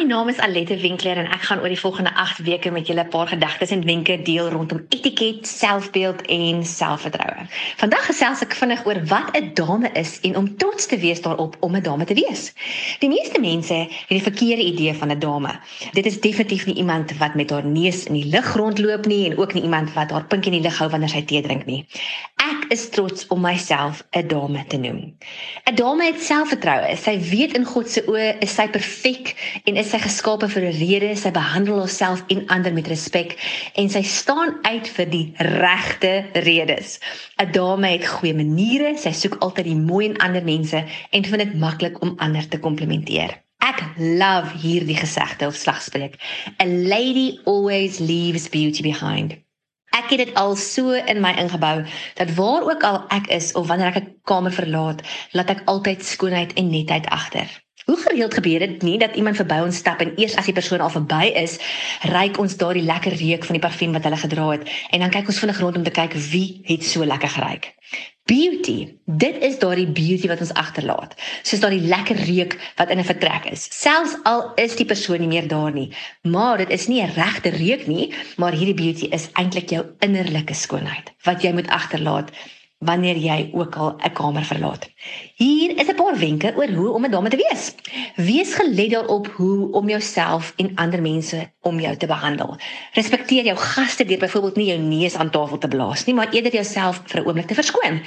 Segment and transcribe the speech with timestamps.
[0.00, 3.02] My naam is Alette Winkler en ek gaan oor die volgende 8 weke met julle
[3.04, 7.44] 'n paar gedagtes en wenke deel rondom etiket, selfbeeld en selfvertroue.
[7.76, 11.56] Vandag gesels ek vinnig oor wat 'n dame is en om trots te wees daarop
[11.60, 12.52] om 'n dame te wees.
[12.98, 15.60] Die meeste mense het die verkeerde idee van 'n dame.
[15.92, 19.38] Dit is definitief nie iemand wat met haar neus in die lug rondloop nie en
[19.38, 21.86] ook nie iemand wat haar pinkie in die lug hou wanneer sy tee drink nie.
[22.70, 25.16] Is trots om myself 'n dame te noem.
[25.64, 26.96] 'n Dame het selfvertroue.
[26.96, 29.32] Sy weet in God se oë is sy perfek
[29.64, 31.16] en is sy geskape vir 'n rede.
[31.16, 33.34] Sy behandel haarself en ander met respek
[33.74, 37.00] en sy staan uit vir die regte redes.
[37.42, 38.96] 'n Dame het goeie maniere.
[38.96, 42.58] Sy soek altyd die mooi in ander mense en vind dit maklik om ander te
[42.58, 43.34] komplimenteer.
[43.58, 46.14] Ek love hierdie gesegde of slagspreuk.
[46.62, 49.42] A lady always leaves beauty behind.
[49.90, 51.82] Ek het dit al so in my ingebou
[52.14, 56.04] dat waar ook al ek is of wanneer ek 'n kamer verlaat, laat ek altyd
[56.04, 57.48] skoonheid en netheid agter.
[57.84, 60.80] Hoe gereeld gebeur dit nie dat iemand verby ons stap en eers as die persoon
[60.84, 61.56] al verby is,
[62.02, 65.32] ruik ons daardie lekker reuk van die parfuum wat hulle gedra het en dan kyk
[65.32, 67.72] ons vinnig rond om te kyk wie het so lekker geruik.
[68.30, 71.16] Beauty, dit is daardie beauty wat ons agterlaat.
[71.42, 73.66] Soos daardie lekker reuk wat in 'n vertrek is.
[73.74, 75.90] Selfs al is die persoon nie meer daar nie,
[76.22, 80.54] maar dit is nie 'n regte reuk nie, maar hierdie beauty is eintlik jou innerlike
[80.54, 82.30] skoonheid wat jy moet agterlaat
[82.80, 84.88] wanneer jy ook al 'n kamer verlaat.
[85.34, 87.74] Hier is 'n paar wenke oor hoe om 'n dame te wees.
[88.16, 92.56] Wees gelet daarop hoe om jouself en ander mense om jou te behandel.
[92.92, 96.52] Respekteer jou gaste deur byvoorbeeld nie jou neus aan tafel te blaas nie, maar eerder
[96.52, 98.00] jouself vir 'n oomblik te verskoon.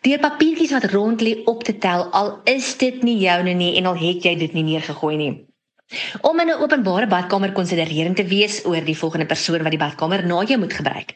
[0.00, 3.86] Deur papiertjies wat rond lê op te tel al is dit nie joune nie en
[3.86, 5.48] al het jy dit nie neergegooi nie.
[6.20, 10.26] Om in 'n openbare badkamer konsidererend te wees oor die volgende persoon wat die badkamer
[10.26, 11.12] na jou moet gebruik.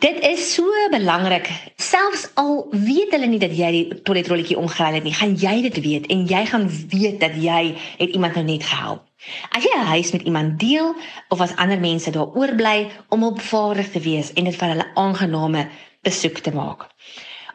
[0.00, 1.50] Dit is so belangrik.
[1.76, 5.80] Selfs al weet hulle nie dat jy die toiletrolletjie omgeruil het nie, gaan jy dit
[5.84, 9.02] weet en jy gaan weet dat jy het iemand nou net gehelp.
[9.52, 10.94] As jy 'n huis met iemand deel
[11.28, 15.68] of as ander mense daar oorbly om opvaardig te wees en dit vir hulle aangename
[16.02, 16.88] besoek te maak.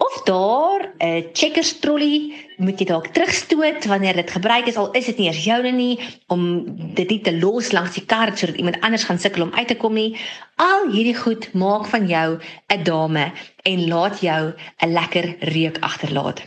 [0.00, 5.04] Of daar 'n checkers trolley moet jy dalk terugstoot wanneer dit gebruik is al is
[5.04, 8.80] dit nie eers joune nie om dit nie te los langs die kar sodat iemand
[8.80, 10.16] anders gaan sukkel om uit te kom nie.
[10.56, 12.38] Al hierdie goed maak van jou
[12.72, 16.40] 'n dame en laat jou 'n lekker reuk agterlaat.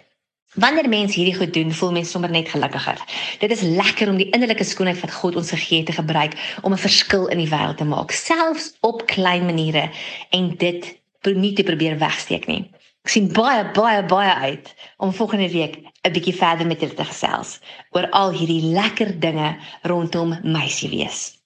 [0.54, 3.00] Wanneer mense hierdie goed doen, voel mense sommer net gelukkiger.
[3.40, 6.74] Dit is lekker om die innerlike skoonheid wat God ons gegee het te gebruik om
[6.74, 9.90] 'n verskil in die wêreld te maak, selfs op klein maniere
[10.30, 12.70] en dit nie te probeer wegsteek nie.
[13.04, 14.70] Ek sien baie baie baie uit
[15.04, 15.74] om volgende week
[16.08, 17.50] 'n bietjie verder met julle te gesels
[17.92, 19.50] oor al hierdie lekker dinge
[19.92, 21.43] rondom meisie wees.